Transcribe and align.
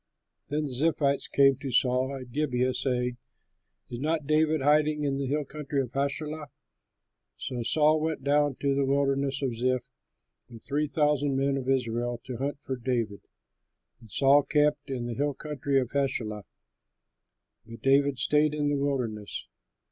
Then 0.47 0.63
the 0.63 0.71
Ziphites 0.71 1.31
came 1.31 1.57
to 1.57 1.69
Saul 1.69 2.15
at 2.19 2.31
Gibeah, 2.31 2.73
saying, 2.73 3.17
"Is 3.91 3.99
not 3.99 4.25
David 4.25 4.61
hiding 4.63 5.03
in 5.03 5.19
the 5.19 5.27
hill 5.27 5.45
country 5.45 5.79
of 5.79 5.91
Hachilah?" 5.91 6.47
So 7.37 7.61
Saul 7.61 7.99
went 7.99 8.23
down 8.23 8.55
to 8.61 8.73
the 8.73 8.83
Wilderness 8.83 9.43
of 9.43 9.53
Ziph 9.53 9.91
with 10.49 10.63
three 10.63 10.87
thousand 10.87 11.37
men 11.37 11.55
of 11.55 11.69
Israel 11.69 12.19
to 12.23 12.37
hunt 12.37 12.59
for 12.63 12.75
David. 12.77 13.21
And 13.99 14.09
Saul 14.11 14.41
camped 14.41 14.89
in 14.89 15.05
the 15.05 15.13
hill 15.13 15.35
country 15.35 15.79
of 15.79 15.91
Hachilah; 15.91 16.45
but 17.67 17.81
David 17.83 18.17
stayed 18.17 18.55
in 18.55 18.69
the 18.69 18.79
wilderness. 18.83 19.45